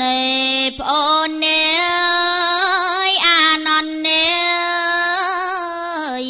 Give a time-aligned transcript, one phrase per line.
[0.00, 0.20] នៃ
[0.78, 6.24] ប្អូននេះអានន្ទនេះ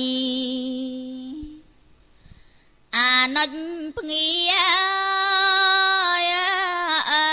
[2.96, 3.52] អាណិច
[3.96, 4.28] ភ្ងា
[7.12, 7.28] អើ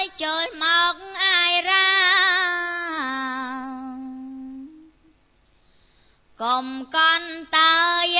[0.00, 0.94] យចូលមក
[1.24, 1.88] អាយរា
[6.42, 7.76] កុំកន់តើ
[8.16, 8.18] យ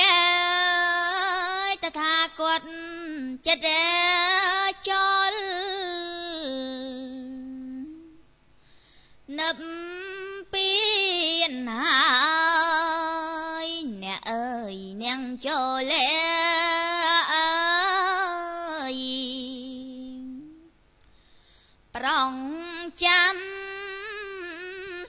[1.83, 3.04] តថាគតចិត្ត
[15.45, 15.93] នាងចូល
[17.33, 17.49] អើ
[18.93, 18.97] យ
[21.95, 22.33] ប្រង
[23.03, 23.35] ចាំ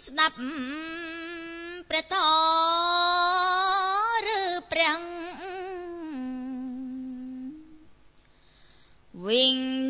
[0.05, 0.39] ស្ដាប់
[1.89, 2.15] ព្រះត
[4.27, 4.41] ឬ
[4.73, 5.01] ព្រះ
[9.25, 9.86] វិញ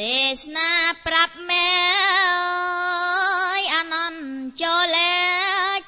[0.00, 0.70] ទេសនា
[1.06, 1.70] ប្រាប់មែ
[3.74, 4.24] អនន្ត
[4.62, 4.96] ចូល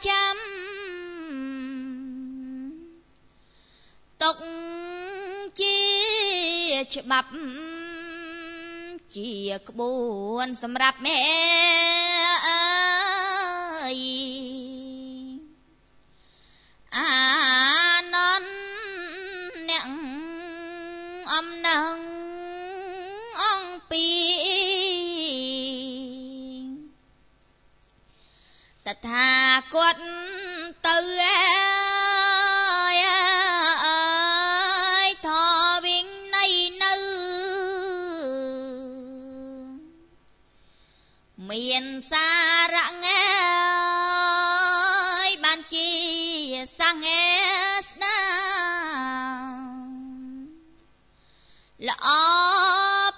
[0.06, 0.36] ចាំ
[4.22, 4.36] ទុក
[5.60, 5.78] ជា
[6.94, 7.30] ច្បាប់
[9.16, 9.30] ជា
[9.68, 9.94] ក្បួ
[10.44, 11.18] នសម្រាប់មែ
[29.76, 29.96] គត
[30.86, 31.36] ទៅអើ
[32.94, 32.96] យ
[33.86, 35.28] អើយធ
[35.84, 36.46] វិញនៃ
[36.82, 36.94] នៅ
[41.48, 42.28] មានសា
[42.74, 43.26] រៈងើ
[45.26, 45.90] យបានជា
[46.78, 47.26] សង្ហេ
[47.90, 48.18] ស្នា
[51.88, 52.08] ល្អ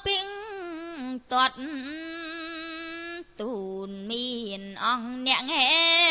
[0.05, 0.29] ពីង
[1.33, 1.59] តាត់
[3.41, 3.55] ទូ
[3.89, 4.31] នមា
[4.61, 6.08] នអង្គអ្នកហេ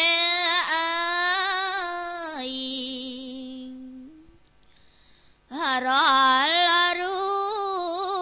[5.52, 6.08] រា
[6.50, 7.18] ល់រូ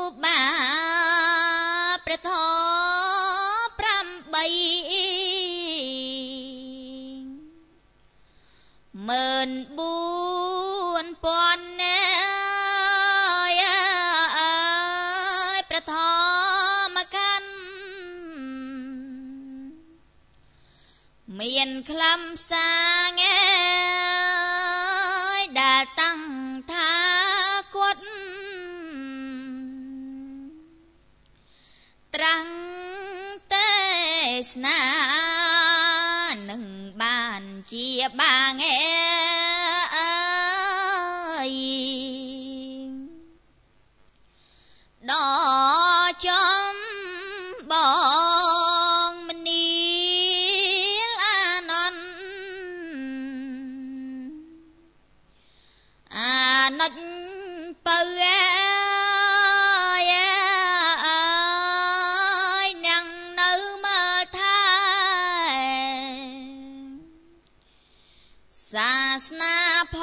[0.09, 0.41] បបា
[2.05, 4.35] ព្រះធម៌8
[9.07, 9.97] ម៉ឺនបួ
[11.03, 11.99] នពាន់ណែ
[14.37, 14.55] អើ
[15.57, 15.95] យព្រះធ
[16.95, 17.49] ម៌កាន់
[21.39, 23.54] មានខ្លឹមសារងើ
[34.45, 34.81] ទេសនា
[36.49, 36.63] នឹង
[37.01, 37.89] បានជា
[38.19, 38.63] បាង
[39.95, 41.51] អើយ
[68.75, 69.57] សាសនា
[69.95, 69.97] ផ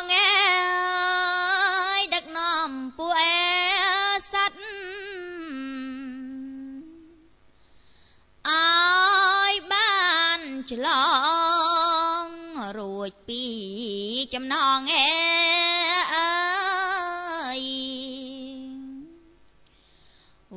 [0.00, 3.38] ងអើយដឹកនាំពួកអេ
[4.32, 4.64] សัตว์
[8.50, 9.98] អើយបា
[10.38, 10.40] ន
[10.70, 10.86] ឆ្ល
[12.24, 12.26] ង
[12.78, 13.44] រួចពី
[14.34, 15.10] ចំណងអេ
[16.14, 17.62] អើយ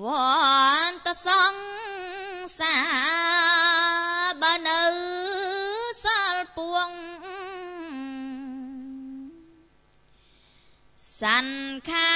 [0.03, 0.05] វ
[0.89, 2.75] ន្តសង្សា
[4.23, 4.81] របើនៅ
[6.03, 6.91] សល់ពួង
[11.21, 11.37] សੰ
[11.91, 12.15] ខា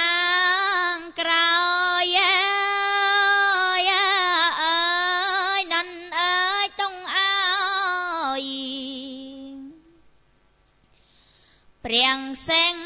[0.96, 1.56] ងក្រោ
[2.02, 2.46] យអើ
[3.80, 3.90] យ
[4.62, 4.78] អើ
[5.58, 7.34] យនន់អើយតុងអើ
[8.40, 8.44] យ
[11.84, 12.18] ព្រៀង
[12.48, 12.85] សេងអ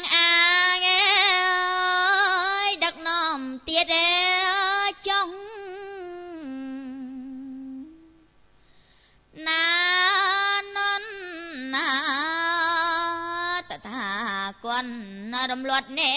[14.83, 16.13] ន់រំលត់អ្ន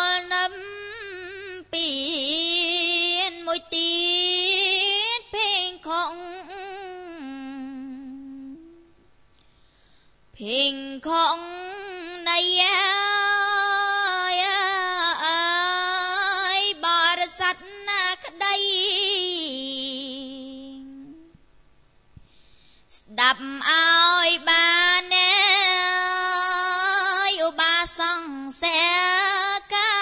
[0.09, 0.53] លនំ
[1.73, 1.89] ពី
[3.29, 3.93] នមួយទៀ
[5.19, 6.15] តភេងខង
[10.37, 10.75] ភេង
[11.07, 11.39] ខង
[12.29, 12.77] ណៃអា
[14.39, 14.43] យ
[15.25, 17.57] អាយបារសັດ
[17.87, 18.55] ណាក្ដី
[23.35, 24.69] ប់ឲ្យបា
[24.99, 25.33] នណែ
[27.45, 28.81] ឧបាសង្សេ
[29.73, 29.93] កា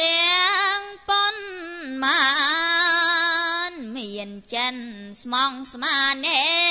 [0.00, 1.36] ទាំងប៉ុន
[2.04, 2.22] មា
[3.70, 4.76] នមានចិន
[5.22, 6.61] ស្មងស្មានណែ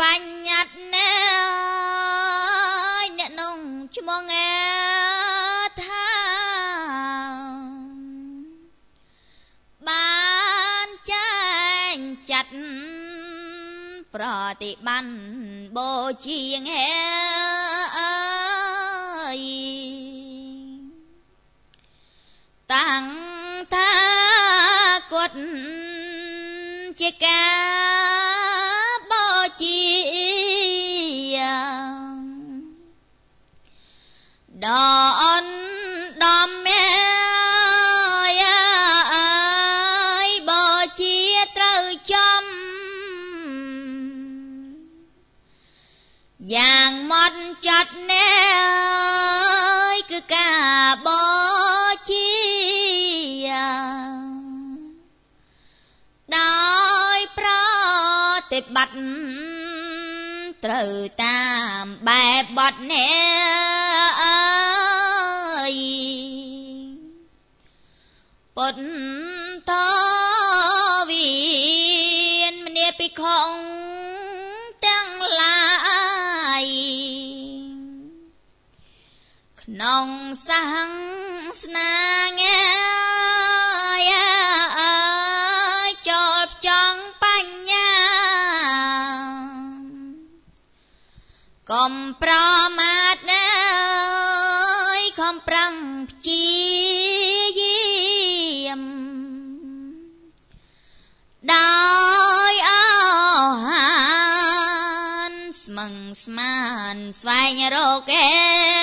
[0.00, 1.12] បញ្ញត្តិណែ
[3.18, 3.58] អ្នកនង
[3.96, 4.50] ឈ្មោះអែ
[5.82, 6.08] ថា
[9.88, 10.12] បា
[10.86, 11.32] នចែ
[11.94, 11.96] ង
[12.30, 12.54] ចាត់
[14.14, 14.24] ប្រ
[14.62, 15.06] តិបាន
[15.76, 15.90] បូ
[16.26, 16.92] ជាងហេ
[17.98, 19.40] អើយ
[22.72, 23.04] តាំង
[23.74, 23.90] ថា
[25.12, 25.38] គាត់
[58.62, 59.60] តិបត្តិ
[60.64, 60.92] ត្រូវ
[61.22, 61.42] តា
[61.82, 63.08] មបែបបត់ណែ
[64.22, 65.74] អើយ
[68.56, 69.72] ពុទ្ធ
[71.10, 71.30] វិ
[72.52, 73.52] នមនីពិខុង
[74.86, 75.10] ទាំង
[75.40, 75.60] ឡា
[76.62, 76.66] យ
[79.60, 80.06] ក្នុង
[80.48, 80.62] សា
[81.62, 81.92] សនា
[82.40, 82.59] ងែ
[91.72, 92.34] កុំប្រ
[92.78, 93.48] មាទណែ
[95.20, 95.72] ខំប្រឹង
[96.10, 96.48] ព្យា
[97.60, 98.82] យាម
[101.52, 101.80] ដោ
[102.52, 102.72] យអ
[103.64, 103.90] ហា
[105.30, 105.32] ន
[105.62, 105.94] ស្មឹង
[106.24, 106.56] ស្មា
[106.94, 108.79] នស្វែងរកឯ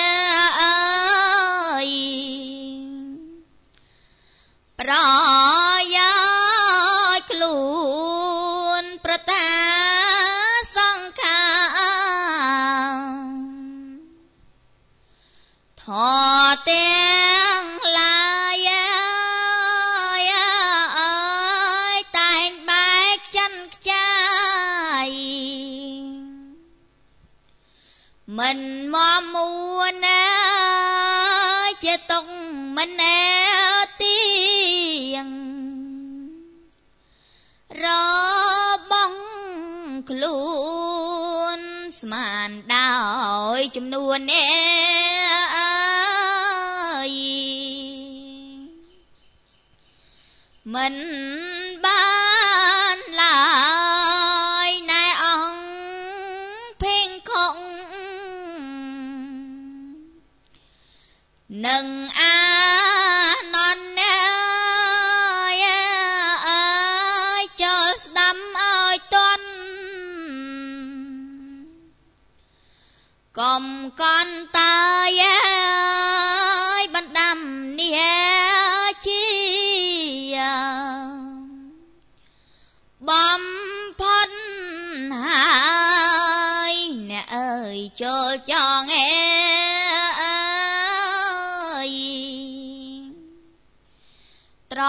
[15.88, 15.90] ធ
[16.70, 17.64] ទាំង
[17.98, 18.20] ឡា
[18.66, 18.68] យ
[20.98, 24.12] អើយតែងបែកចិនខ្ចា
[25.06, 25.08] យ
[28.38, 28.58] មិន
[28.94, 30.24] មកមួនណា
[31.84, 32.26] ជាតុក
[32.76, 33.20] មិនណែ
[34.02, 34.20] ទៀ
[35.24, 35.26] ង
[37.82, 37.84] រ
[38.90, 39.18] បស់
[40.10, 40.40] ខ្លួ
[41.58, 41.60] ន
[42.00, 42.96] ស្មានដោ
[43.58, 44.67] យចំនួននេះ
[50.74, 50.96] មិន
[51.84, 52.06] បា
[52.96, 53.40] នឡើ
[54.68, 57.56] យណែអង្គភិងខុង
[61.66, 61.86] នឹង
[62.20, 62.38] អា
[63.54, 63.78] នន
[66.48, 69.48] អើយចូលស្ដាំឲ្យតន់
[73.38, 73.64] កុំ
[74.00, 75.36] កន់តើយអើ
[76.80, 77.67] យបណ្ដាំ
[87.88, 89.08] អើយចូលចងអេ
[90.20, 91.92] អើយ
[94.72, 94.82] ត្រ